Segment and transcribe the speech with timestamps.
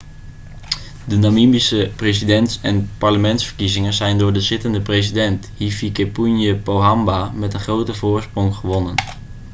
[1.07, 7.93] de namibische presidents en parlementsverkiezingen zijn door de zittende president hifikepunye pohamba met een grote
[7.93, 8.95] voorsprong gewonnen